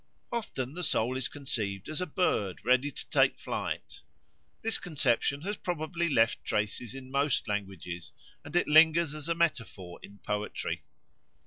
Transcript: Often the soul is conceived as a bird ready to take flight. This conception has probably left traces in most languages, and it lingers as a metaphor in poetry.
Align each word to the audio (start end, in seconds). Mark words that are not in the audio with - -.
Often 0.31 0.73
the 0.73 0.81
soul 0.81 1.15
is 1.15 1.27
conceived 1.27 1.87
as 1.87 2.01
a 2.01 2.07
bird 2.07 2.65
ready 2.65 2.89
to 2.89 3.09
take 3.11 3.37
flight. 3.37 4.01
This 4.63 4.79
conception 4.79 5.41
has 5.43 5.57
probably 5.57 6.09
left 6.09 6.43
traces 6.43 6.95
in 6.95 7.11
most 7.11 7.47
languages, 7.47 8.11
and 8.43 8.55
it 8.55 8.67
lingers 8.67 9.13
as 9.13 9.29
a 9.29 9.35
metaphor 9.35 9.99
in 10.01 10.17
poetry. 10.17 10.81